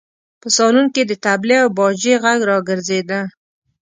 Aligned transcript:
په 0.41 0.47
سالون 0.57 0.87
کې 0.93 1.03
د 1.05 1.13
تبلې 1.25 1.57
او 1.63 1.69
باجې 1.79 2.13
غږ 2.23 2.39
راګرځېده. 2.49 3.19